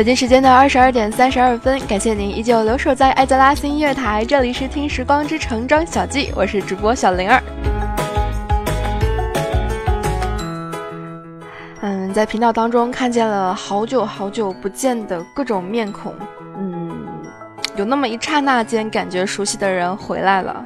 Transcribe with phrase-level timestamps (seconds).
[0.00, 7.42] 北京时间的二十二点三十二分，感谢您依旧留守在艾泽拉斯音乐台，这里是听时光之城张小记，我是主播小灵儿。
[11.82, 16.14] 嗯，在频道当中看见了好久好久不见的各种面孔，
[16.56, 16.90] 嗯，
[17.76, 20.64] 有那么一刹那间感觉熟悉的人回来了。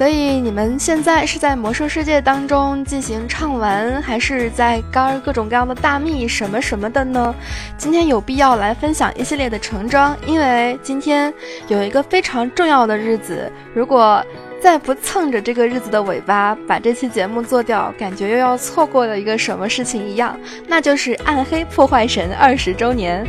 [0.00, 7.34] 所以你们现在是在魔兽世界当中进行畅玩，还是在干各种各样的大秘什么什么的呢？
[7.76, 11.30] 今天有必要来分享一系列的橙装，因为今天
[11.68, 14.24] 有一个非常重要的日子，如果
[14.58, 20.34] 再不蹭着这个日子的尾巴把这期节目做掉，感觉又要错过了一个什么事情一样，
[20.66, 23.22] 那就是暗黑破坏神二十周年。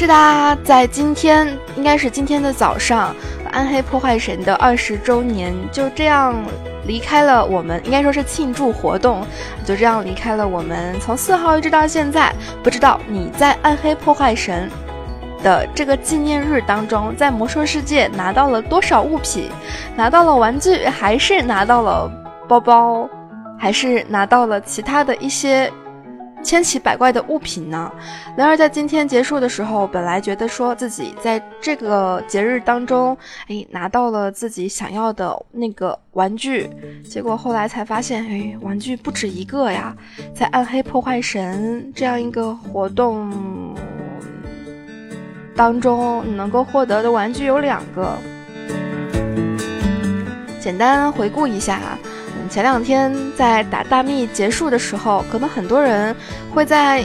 [0.00, 3.14] 是的，在今天应该是今天的早上，
[3.52, 6.34] 暗黑破坏神的二十周年就这样
[6.86, 9.22] 离开了我们，应该说是庆祝活动，
[9.62, 10.98] 就这样离开了我们。
[11.00, 14.70] 从四号一直到现在，不知道你在暗黑破坏神
[15.42, 19.50] 的这个纪念日当中，在魔兽世界拿到了多少物品？
[19.94, 22.10] 拿到了玩具，还是拿到了
[22.48, 23.06] 包包，
[23.58, 25.70] 还是拿到了其他的一些？
[26.42, 27.92] 千奇百怪的物品呢？
[28.36, 33.16] 然而在今天结束的时候，本来觉得说自己在这个节日当中，
[33.48, 36.68] 哎，拿到了自己想要的那个玩具，
[37.04, 39.94] 结果后来才发现，哎，玩具不止一个呀！
[40.34, 43.30] 在暗黑破坏神这样一个活动
[45.54, 48.16] 当中，你能够获得的玩具有两个。
[50.58, 51.80] 简单回顾一下。
[52.50, 56.14] 前两天在打大秘结束的时候，可能很多人
[56.52, 57.04] 会在，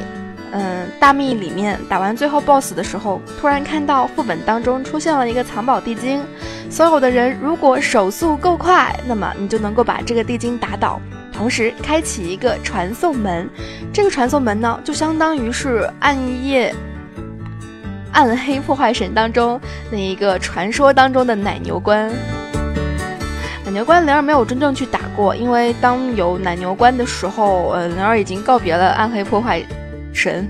[0.51, 6.19] 嗯，大秘里面打完最后 BOSS 的时候，突然看到副本当中出现了一个藏宝地精。
[6.67, 10.99] 所有的人如果手速够快，那么你就能够把这个地精打倒，
[11.31, 13.47] 同时开启一个传送门。
[13.93, 16.73] 这个传送门呢，就相当于是暗夜、
[18.11, 19.61] 暗黑破坏神当中
[19.91, 22.11] 那一个传说当中的奶牛关。
[23.75, 29.61] 奶牛关灵儿没有真正去打过，因为当有奶牛关的时候，呃，灵儿已经告别了暗黑破坏
[30.13, 30.47] 神。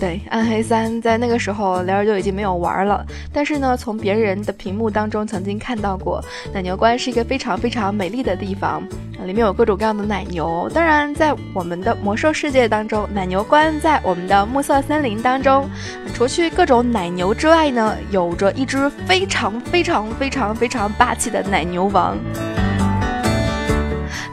[0.00, 3.06] 对，暗黑三在那个时候，雷儿就已经没有玩了。
[3.32, 6.20] 但是呢，从别人的屏幕当中曾经看到过，
[6.52, 8.82] 奶牛关是一个非常非常美丽的地方，
[9.24, 10.68] 里面有各种各样的奶牛。
[10.74, 15.70] 当然，在我们的魔兽世界当中，奶牛关在我们的暮色森林当中，
[16.12, 22.18] 除去各种奶牛之外呢，有着一只非常非常非常非常霸气的奶牛王。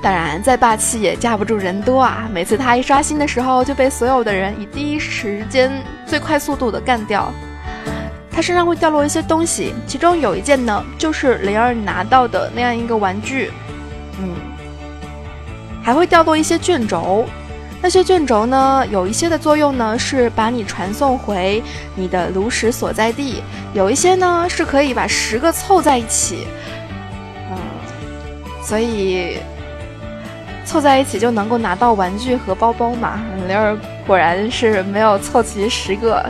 [0.03, 2.27] 当然，再霸气也架不住人多啊！
[2.29, 5.71] 每次他一刷新的时候，就被所有的人以第一时间、
[6.05, 7.31] 最快速度的干掉。
[8.29, 13.49] 他身上会掉落一些东西，其中有一件呢，就是灵儿拿到的那样一个玩具。
[14.19, 14.35] 嗯，
[15.81, 17.25] 还会掉落一些卷轴，
[17.81, 21.63] 那些卷轴呢，有一些的作用呢，是把你传送回
[21.95, 23.35] 你的炉石所在地；
[23.73, 26.45] 有一些呢，是可以把十个凑在一起。
[27.49, 27.57] 嗯，
[28.61, 29.37] 所以。
[30.65, 33.19] 凑在一起就能够拿到玩具和包包嘛？
[33.47, 36.25] 灵儿果然是没有凑齐十个，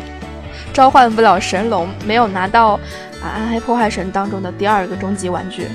[0.73, 2.73] 召唤不了神龙，没有拿到
[3.21, 5.67] 啊暗黑破坏神当中的第二个终极玩具。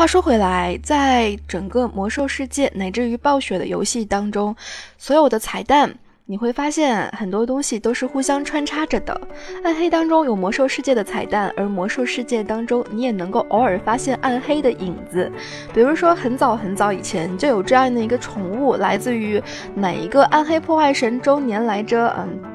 [0.00, 4.56] 话说回来，在整个魔兽世界乃至于暴雪的游戏当中，
[4.96, 5.94] 所有的彩蛋
[6.24, 9.20] 你会发现很多东西都是互相穿插着的。
[9.62, 15.30] 暗黑当中有魔兽世界的彩蛋，而魔兽世界当中你也能够偶尔发现暗黑的影子。
[15.74, 19.38] 比如说，很早很早以前就有这样的一个宠物，来自于
[19.74, 22.08] 哪一个暗黑破坏神周年来着？
[22.18, 22.49] 嗯。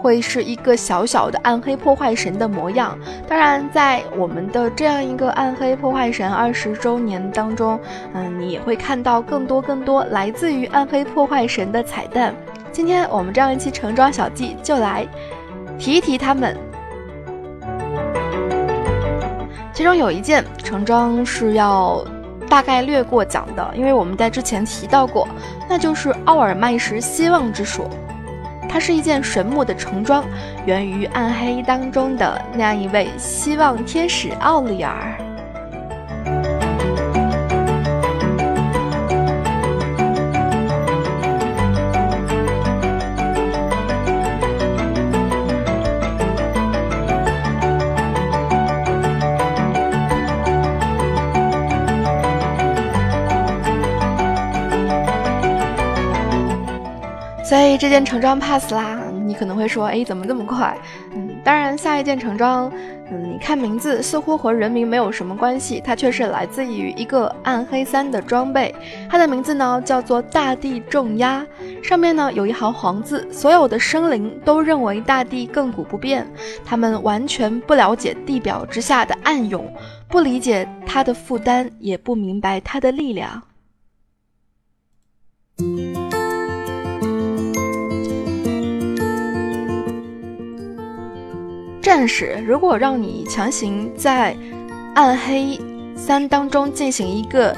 [0.00, 2.98] 会是一个小小的暗黑破坏神的模样。
[3.28, 7.78] 当然，在我们的这样一个暗黑破坏神二十周年当中，
[8.14, 12.34] 嗯，你也会看到更多更多来自于暗黑破坏神的彩蛋。
[12.72, 15.06] 今天我们这样一期橙装小记就来
[15.78, 16.56] 提一提他们。
[19.72, 22.04] 其中有一件橙装是要
[22.48, 25.26] 大概略过讲的，因为我们在之前提到过，
[25.68, 27.88] 那就是奥尔麦什希望之锁。
[28.72, 30.24] 它是一件神木的重装，
[30.64, 35.18] 源于暗黑当中的那样一位希望天使奥利尔。
[57.76, 60.76] 这件成装 pass 啦，你可能会说，哎，怎么这么快？
[61.14, 62.72] 嗯，当然下一件成装，
[63.10, 68.74] 嗯，你看名字似乎和人名没有什么关系，它却是来自于一个暗黑三的装备，
[69.08, 71.44] 它的名字呢叫做大地重压，
[71.82, 76.26] 上面呢有一行黄字，所有的生灵都认为大地亘古不变，
[76.64, 79.70] 他们完全不了解地表之下的暗涌，
[80.08, 83.42] 不理解它的负担，也不明白它的力量。
[92.00, 94.34] 但是，如果让你强行在
[94.94, 95.60] 暗黑
[95.94, 97.54] 三当中进行一个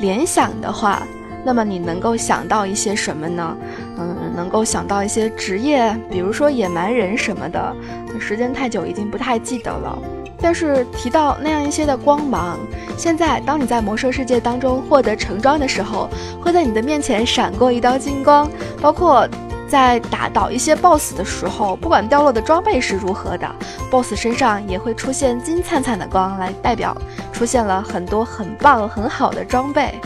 [0.00, 1.02] 联想的话，
[1.42, 3.56] 那么你能够想到一些什么呢？
[3.96, 7.74] 嗯，能够想到一些职业，比如说野蛮人什么的。
[8.20, 9.98] 时间太久，已经不太记得了。
[10.42, 12.58] 但是提到那样一些的光芒，
[12.98, 16.06] 现在当你在魔兽世界当中获得成装的时候，
[16.38, 18.46] 会在你的面前闪过一道金光，
[18.78, 19.26] 包括。
[19.68, 23.48] 在打倒一些 BOSS 的时候，不管掉落的装备是如何的
[23.90, 26.96] ，BOSS 身上也会出现金灿灿的光，来代表
[27.32, 30.00] 出现了很多很棒很好的装备。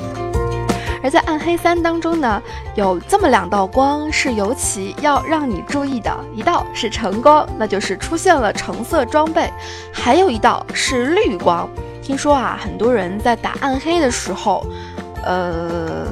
[1.03, 2.43] 而在暗黑三当中呢，
[2.75, 9.49] 有这么两道光是尤其要让你注意的，一道是橙光，那就是出现了橙色装备；
[9.93, 11.69] 还有一道是绿光。
[12.03, 14.67] 听说啊，很多人在打暗黑的时候，
[15.25, 16.07] 呃，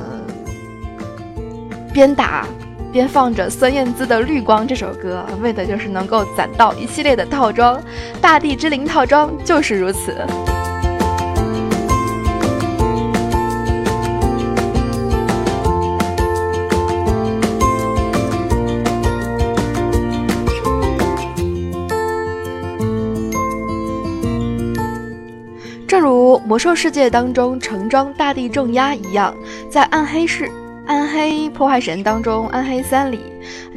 [1.92, 2.46] 边打。
[2.92, 7.80] 边放着孙燕姿的《绿光》这首歌，为的就是能够攒到一系列的套装，
[8.20, 10.14] 大地之灵套装就是如此。
[25.86, 29.34] 正如魔兽世界当中橙装大地重压一样，
[29.70, 30.50] 在暗黑世。
[30.88, 33.20] 暗黑破坏神当中，暗黑三里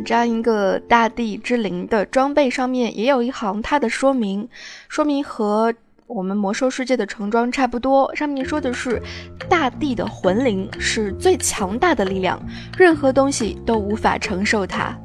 [0.06, 4.48] 这样一个大地之灵的装备上面也有一行它的说明，
[4.88, 5.74] 说明和
[6.08, 8.16] 我们魔兽世界的橙装差不多。
[8.16, 9.02] 上面说的是，
[9.50, 12.42] 大地的魂灵是最强大的力量，
[12.78, 14.98] 任何东西都无法承受它。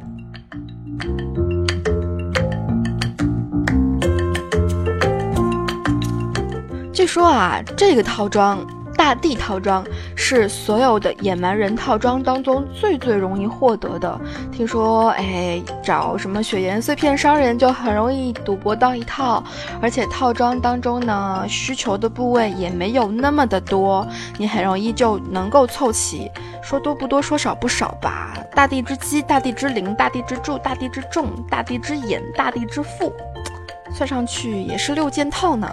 [6.93, 8.65] 据说啊，这个套装。
[9.07, 9.85] 大地套装
[10.17, 14.21] 是所有的野蛮人套装当中最最容易获得的。
[14.51, 19.45] 听说，哎，找什么雪岩碎片商人就很容易赌博到一套，
[19.81, 24.05] 而且套装当中呢，需求的部位也没有那么的多，
[24.39, 26.29] 你很容易就能够凑齐。
[26.61, 28.35] 说多不多，说少不少吧。
[28.57, 33.13] 大地之基、大地之灵、大地之柱、大地之重、大地之眼、大地之腹，
[33.95, 35.71] 算上去也是六件套呢。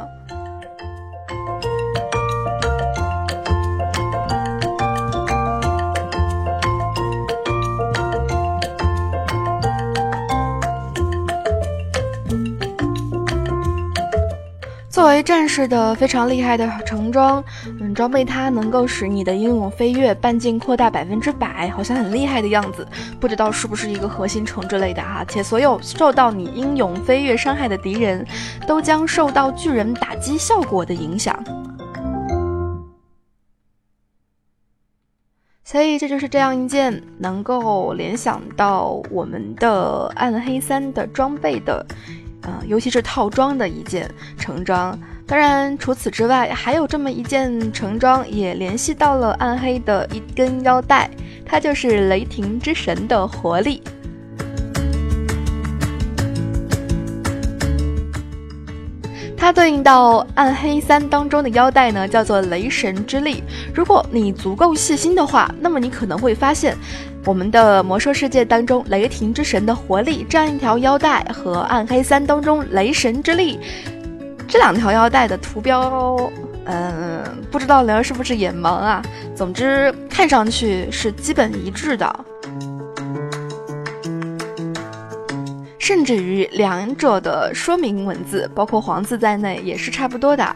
[15.03, 17.43] 作为战士的非常厉害的橙装，
[17.81, 22.87] 嗯，装备它能够使你的英勇飞跃半径扩大百分之百，好像很厉害的样子。
[23.19, 25.25] 不知道是不是一个核心城之类的哈？
[25.27, 28.25] 且所有受到你英勇飞跃伤害的敌人，
[28.65, 31.37] 都将受到巨人打击效果的影响。
[35.65, 41.85] 所以这就是这样一件能够联想到我们的暗黑三的装备的。
[42.43, 51.09] 呃，尤其是套装的一件橙装，当然除此之外，还有这么一件橙装也联系到了暗黑的一根腰带，
[51.45, 53.81] 它就是雷霆之神的活力。
[59.37, 63.43] 它对应到暗黑三当中的腰带呢，叫做雷神之力。
[63.73, 66.77] 如果你足够细心的话，那么你可能会发现。
[67.25, 73.57] 我们的魔兽世界当中，雷霆之神的活力这样一条腰带和暗黑三当中雷神之力
[74.45, 76.17] 这两条腰带的图标，
[76.65, 79.01] 嗯，不知道灵儿是不是眼盲啊？
[79.33, 82.25] 总之，看上去是基本一致的，
[85.79, 90.55] 甚至于两者的说明文字，包括黄字在内，也是差不多的。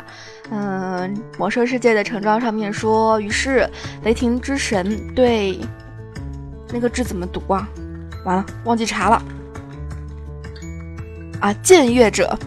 [0.52, 3.66] 嗯，魔兽世界的橙装上面说，于是
[4.04, 5.58] 雷霆之神对。
[6.72, 7.68] 那个字怎么读啊？
[8.26, 9.22] 完了，忘记查了。
[11.40, 12.38] 啊，僭越者。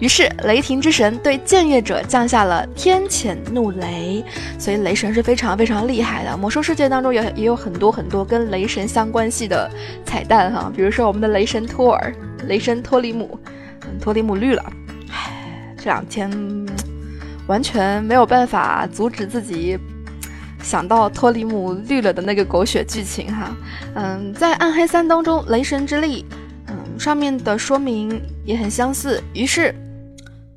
[0.00, 4.24] 于是雷霆之神对僭越者降下了天谴怒雷，
[4.58, 6.36] 所以雷神是非常非常厉害的。
[6.36, 9.70] 魔兽世界当中也也有很多很多跟雷神相关系的
[10.04, 12.12] 彩蛋哈，比如说我们的雷神托尔、
[12.48, 13.38] 雷神托里姆，
[14.00, 14.72] 托里姆绿了。
[15.10, 16.28] 唉，这两天
[17.46, 19.78] 完全没有办法阻止自己。
[20.64, 23.54] 想到托里姆绿了的那个狗血剧情哈。
[23.94, 26.24] 嗯，在《暗黑三》当中，雷神之力，
[26.66, 29.22] 嗯，上面的说明也很相似。
[29.34, 29.74] 于是，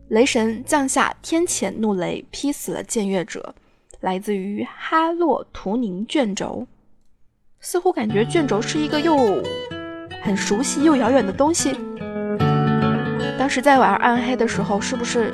[0.08, 3.54] 雷神降下天谴怒雷，劈死了僭越者，
[4.00, 6.66] 来自于哈洛图宁卷轴。
[7.60, 9.44] 似乎感觉卷轴是一个又
[10.24, 11.76] 很熟悉又遥远的东西。
[13.38, 15.34] 当时在玩暗黑的时候，是不是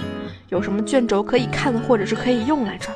[0.50, 2.90] 有什么卷轴可以看或者是可以用来着？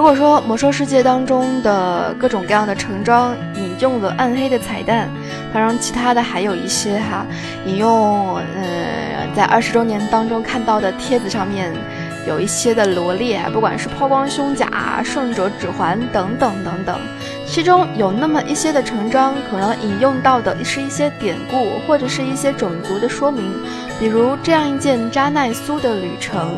[0.00, 5.10] 如果说魔兽世界当中的各种各样的橙装引用了暗黑的彩蛋，
[5.52, 7.26] 当然其他的还有一些哈，
[7.66, 11.70] 引用呃在二十周年当中看到的帖子上面
[12.26, 16.98] 有一些的罗列，不管是抛光胸甲、圣者指环等等等等，
[17.46, 23.52] 其中有那么一些的橙装可能引用到的是一些典故或者是一些种族的说明，
[23.98, 26.56] 比如这样一件扎奈苏的旅程。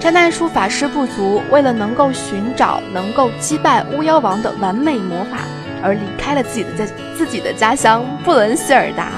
[0.00, 5.40] 扎奈苏法师不足，为了能够寻找能够击败巫妖王的完美魔法，
[5.82, 9.10] 而离开了自己的在自己的家乡布伦希尔达。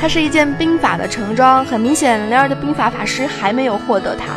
[0.00, 4.32] 它是一件兵法的盛装，很明显，雷尔的兵法法师还没有获得它。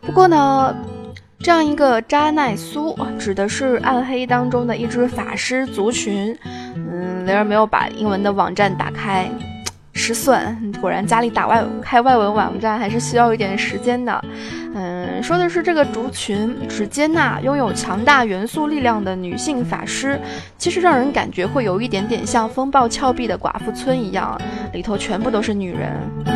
[0.00, 0.72] 不过呢，
[1.40, 6.38] 这样一个扎奈苏指的是暗黑当中的一支法师族群。
[6.76, 9.28] 嗯，雷尔没有把英文的网站打开。
[9.96, 14.24] 失算，果然家里打外开外文网站还是需要一点时间的。
[14.74, 20.20] 嗯，说的是这个族群只接纳拥有强大元素力量的女性法师，
[20.58, 24.38] 其实让人感觉会有一点点像风暴峭壁的寡妇村一样，
[24.74, 26.35] 里头全部都是女人。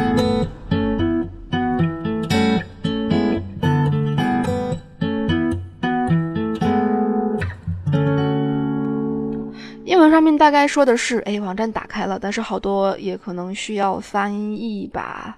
[9.91, 15.37] 英文上面大概说的是，哎，网站打开了，但是好多也可能需要翻译吧。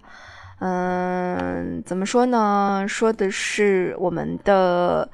[0.58, 2.84] 嗯，怎么说呢？
[2.86, 5.08] 说的是我们的，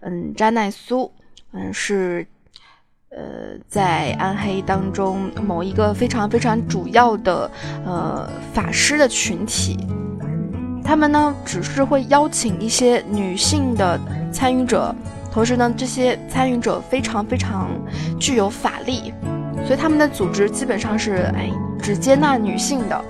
[0.00, 1.08] 嗯，扎奈苏，
[1.52, 2.26] 嗯，是，
[3.10, 7.48] 呃，在暗黑当中某一个非常非常主要的，
[7.86, 9.86] 呃，法师的群体。
[10.84, 14.00] 他们呢，只是会邀请一些女性的
[14.32, 14.92] 参与者。
[15.32, 17.68] 同时呢，这些参与者非常非常
[18.18, 19.14] 具有法力，
[19.64, 21.48] 所以他们的组织基本上是哎
[21.80, 23.04] 只接纳女性的。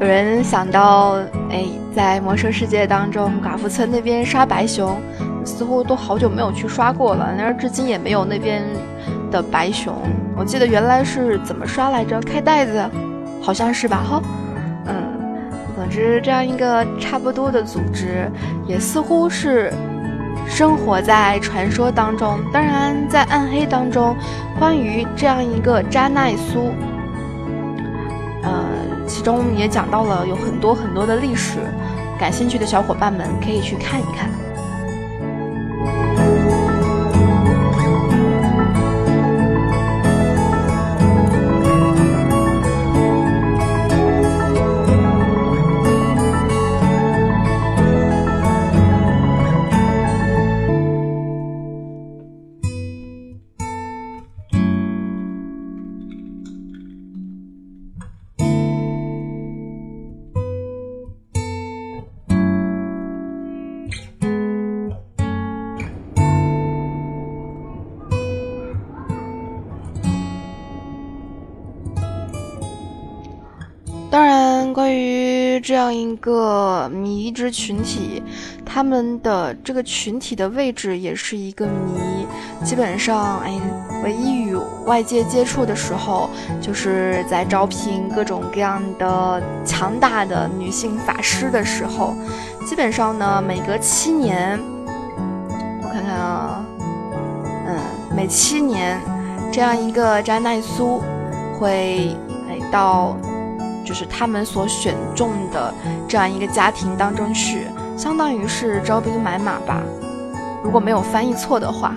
[0.00, 1.18] 有人想到
[1.50, 4.98] 哎，在魔兽世界当中，寡妇村那边刷白熊，
[5.44, 8.62] 似乎都好久没有去刷过了，然而至今也没有那边
[9.30, 9.94] 的白熊。
[10.36, 12.18] 我记得原来是怎么刷来着？
[12.22, 12.82] 开袋子，
[13.42, 14.02] 好像是吧？
[14.02, 14.22] 哈。
[15.90, 18.30] 织，这样一个差不多的组织，
[18.66, 19.72] 也似乎是
[20.46, 22.38] 生活在传说当中。
[22.52, 24.16] 当然，在暗黑当中，
[24.58, 26.72] 关于这样一个扎奈苏，
[28.42, 28.64] 呃，
[29.06, 31.58] 其中也讲到了有很多很多的历史。
[32.18, 34.28] 感兴趣的小伙伴们可以去看一看。
[75.70, 78.20] 这样一个迷之群体，
[78.66, 82.26] 他们的这个群体的位置也是一个谜。
[82.64, 83.52] 基本上，哎，
[84.02, 86.28] 唯一与外界接触的时候，
[86.60, 92.16] 就是在招聘各种各样的强大的女性法师的时候。
[92.66, 94.58] 基本上呢，每隔七年，
[95.84, 96.64] 我看看啊，
[97.68, 97.76] 嗯，
[98.16, 99.00] 每七年，
[99.52, 101.00] 这样一个扎奈苏
[101.56, 102.16] 会
[102.48, 103.16] 哎到，
[103.90, 105.74] 就是他们所选中的
[106.06, 107.66] 这样一个家庭当中去，
[107.96, 109.82] 相当于是招兵买马吧。
[110.62, 111.92] 如果没有翻译错的话。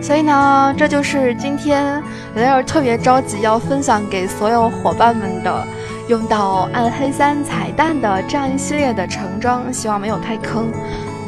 [0.00, 2.00] 所以呢，这就是今天
[2.36, 5.66] 雷儿特别着急要分享给所有伙伴们的，
[6.06, 10.70] 用到暗黑三彩蛋的这样一系列的橙装，希望没有太坑。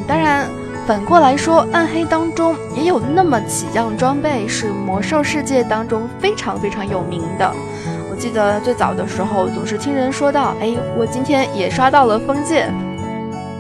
[0.07, 0.49] 当然，
[0.87, 7.50] 反过来说，暗黑当中也有那么几样装备是魔兽世界当中非常非常有名的。
[8.11, 12.71] 我记得最早的时候，总是听人说到，哎，我今天也刷到了封剑。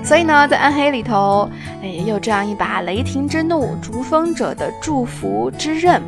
[0.04, 1.48] 所以呢，在暗黑里头，
[1.82, 6.02] 哎，有这样一把雷霆之怒，逐风者的祝福之刃。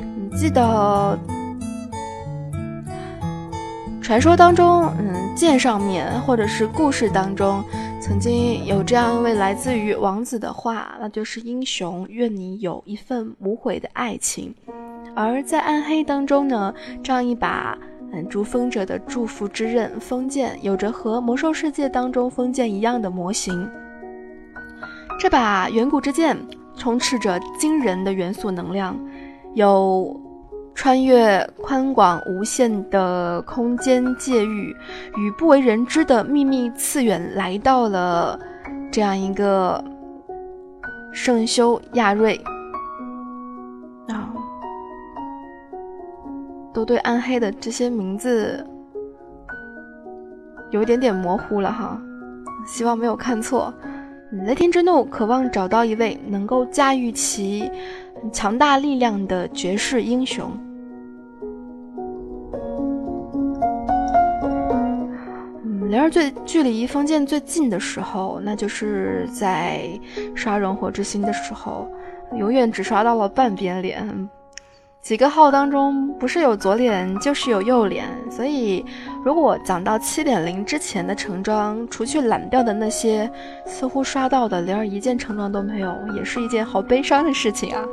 [0.00, 1.18] 你记得
[4.00, 7.62] 传说当中，嗯，剑上面或者是故事当中，
[8.12, 14.54] 曾经有这样一位来自于王子的话，那就是英雄愿你有一份无悔的爱情。
[15.16, 17.76] 而在暗黑当中呢，这样一把
[18.12, 18.28] 嗯。
[18.28, 23.66] 逐风者的祝福之刃封剑，有着和魔兽世界当中封剑一样的模型。
[25.18, 26.36] 这把远古之剑
[26.76, 28.94] 充斥着惊人的元素能量，
[29.54, 30.20] 有
[30.74, 34.76] 穿越宽广无限的空间界域，
[35.16, 38.38] 与不为人知的秘密次元来到了
[38.90, 39.82] 这样一个
[41.12, 42.34] 圣修亚瑞
[44.08, 44.32] 啊。
[46.74, 48.66] 都对暗黑的这些名字
[50.70, 52.00] 有一点点模糊了哈，
[52.66, 53.72] 希望没有看错。
[54.46, 57.70] 雷霆之怒渴望找到一位能够驾驭其
[58.32, 60.50] 强大力量的绝世英雄。
[65.92, 69.90] 灵儿最距离封建最近的时候，那就是在
[70.34, 71.86] 刷熔火之心的时候，
[72.34, 74.30] 永远只刷到了半边脸。
[75.02, 78.82] 几个号当中，不是有左脸就是有右脸，所以
[79.22, 83.30] 如果讲到七点零之前的橙装，除去懒掉的那些，
[83.66, 87.84] 似乎刷到的连一件橙装都没有，也是一件好悲伤的事情啊。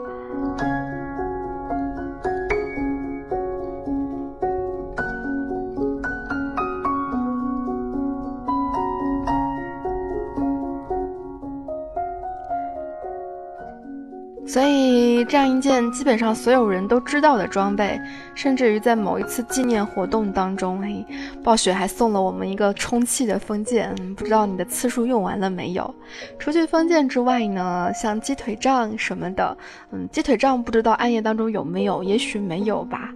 [14.52, 18.02] 所以，这样一件基本上所有人都知道的装备，
[18.34, 21.06] 甚至于在某一次纪念活动当中，嘿，
[21.44, 25.94] 暴雪还送了我们一个充气的封剑，不知道你的次数用完了没有？
[26.40, 29.56] 除去封建之外呢，像鸡腿杖什么的，
[29.92, 33.14] 嗯，鸡腿杖不知道暗夜当中有没有，也许没有吧，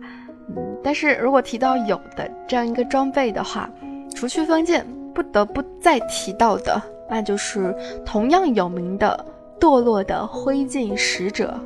[0.56, 3.68] 嗯，但是如果提到有的这样一个装备的话，
[4.14, 9.33] 除去封建，不得不再提到的，那就是同样有名的。
[9.60, 11.60] 堕落的灰烬使者，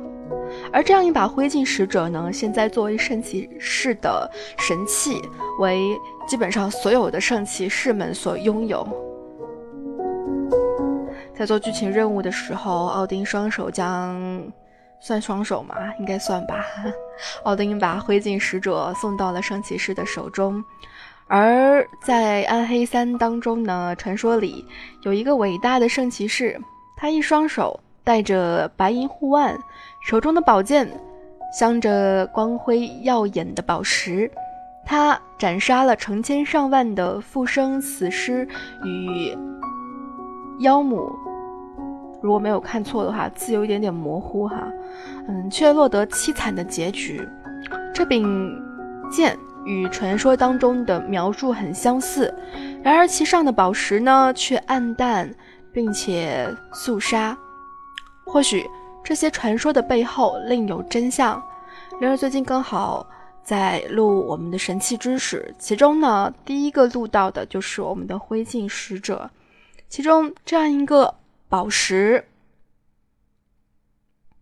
[0.72, 5.20] 而这样一把灰烬使者呢，现在作为圣骑士的神器，
[5.58, 5.96] 为
[6.26, 8.86] 基本上所有的圣骑士们所拥有。
[11.34, 14.42] 在做剧情任务的时候，奥丁双手将
[15.00, 15.76] 算双手吗？
[16.00, 16.64] 应该算吧。
[17.44, 20.64] 奥丁把灰烬使者送到了圣骑士的手中，
[21.28, 24.64] 而在暗黑三当中呢，传说里
[25.02, 26.60] 有一个伟大的圣骑士，
[26.98, 27.80] 他一双手。
[28.04, 29.54] 戴着白银护腕，
[30.00, 30.88] 手中的宝剑
[31.52, 34.30] 镶着光辉耀眼的宝石。
[34.86, 38.48] 他斩杀了成千上万的复生死尸
[38.82, 39.36] 与
[40.60, 41.12] 妖母。
[42.22, 44.66] 如果没有看错的话，字有一点点模糊哈。
[45.28, 47.28] 嗯，却落得凄惨的结局。
[47.92, 48.58] 这柄
[49.10, 52.34] 剑与传说当中的描述很相似，
[52.82, 55.30] 然而其上的宝石呢，却暗淡
[55.78, 57.38] 并且肃杀。
[58.24, 58.68] 或许
[59.04, 61.40] 这些传说的背后另有真相。
[62.00, 63.08] 然而最近刚好
[63.44, 69.30] 在录我们的神器知识，其中呢第一个录到的就是我们的灰烬使者。
[69.88, 71.14] 其中这样一个
[71.48, 72.24] 宝石，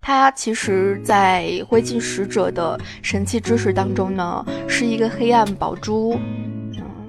[0.01, 6.19] 它其实在灰烬使者的神器知识当中呢是一个黑暗宝珠，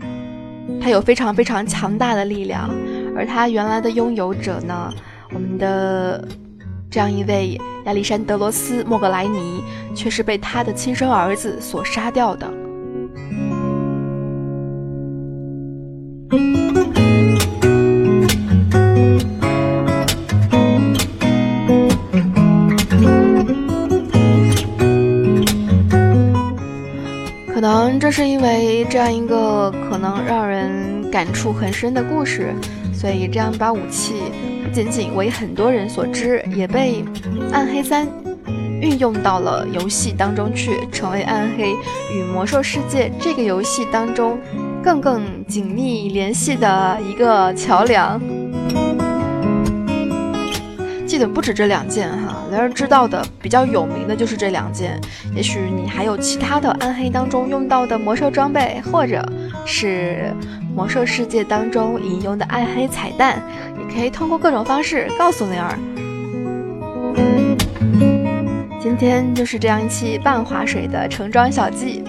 [0.02, 2.70] 嗯，它有非常非常强大的力量，
[3.18, 4.94] 而他原来的拥有者呢，
[5.34, 6.24] 我们的
[6.88, 9.64] 这样一位亚历山德罗斯莫格莱尼，
[9.96, 12.48] 却是被他的亲生儿子所杀掉的。
[27.52, 32.54] 可能这是因为这样一个可能让人感触很深的故事。
[33.00, 34.16] 所以这样一把武器
[34.64, 37.04] 不仅仅为很多人所知，也被
[37.54, 38.08] 《暗黑三》
[38.82, 41.74] 运用到了游戏当中去，成为《暗黑》
[42.12, 44.40] 与《魔兽世界》这个游戏当中
[44.84, 48.20] 更更紧密联系的一个桥梁。
[51.06, 55.00] 记得不止这两件哈，雷儿知道的比较有名的就是这两件。
[55.36, 59.24] 也许你还有其他的暗黑当中用到的魔兽装备，或者
[59.66, 60.34] 是
[60.78, 63.42] 魔兽世界当中引用的暗黑彩蛋，
[63.80, 65.76] 也可以通过各种方式告诉灵儿。
[68.80, 72.04] 今天就是这样一期半划水的橙装小记，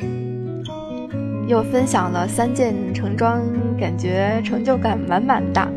[0.00, 3.42] 嗯，又分享了三件橙装，
[3.78, 5.68] 感觉成就感满满的。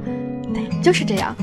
[0.54, 1.36] 对，就是这样。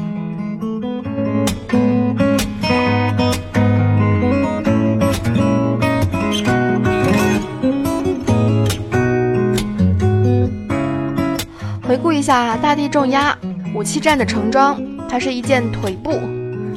[12.21, 13.35] 一下大地重压
[13.75, 14.79] 武器战的橙装，
[15.09, 16.21] 它是一件腿部，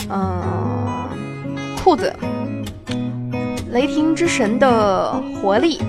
[0.10, 0.42] 嗯，
[1.84, 2.14] 裤子。
[3.72, 5.82] 雷霆之神的活力，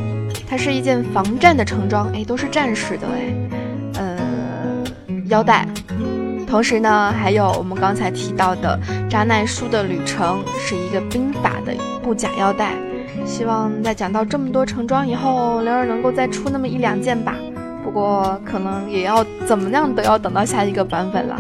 [0.51, 3.33] 它是一件防战的橙装，哎，都是战士的哎，
[4.01, 4.85] 嗯，
[5.29, 5.65] 腰带。
[6.49, 8.77] 同时呢，还有我们刚才提到的
[9.09, 12.73] 扎奈书的旅程，是一个兵法的布甲腰带。
[13.25, 17.37] 希望在讲到这么多橙装以后，灵儿能够再出那么一两件吧。
[17.85, 21.39] 不过可能也要怎么样都要等到下一个版本了。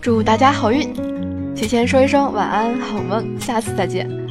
[0.00, 0.92] 祝大家好运，
[1.54, 4.23] 提前说一声晚安，好梦，下次再见。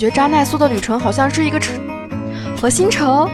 [0.00, 1.78] 觉扎奈苏的旅程好像是一个城
[2.56, 3.28] 核心城，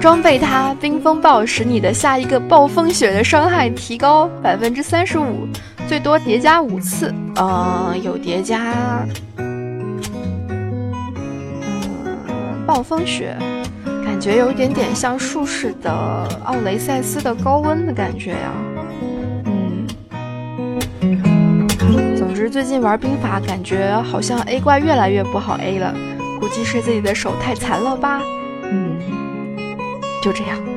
[0.00, 5.46] 装备它冰风暴使你的下一个暴风雪的伤害提高百分之三十五，
[5.86, 7.14] 最多叠加五次。
[7.36, 9.06] 嗯，有叠加。
[12.66, 13.36] 暴风雪
[14.06, 15.92] 感觉有一点点像术士的
[16.44, 18.52] 奥雷塞斯的高温的感觉呀。
[19.44, 19.86] 嗯
[22.48, 25.94] 最近玩兵法，感觉好像 A 怪越来越不好 A 了，
[26.40, 28.20] 估计是自己的手太残了吧？
[28.64, 28.98] 嗯，
[30.22, 30.73] 就这样。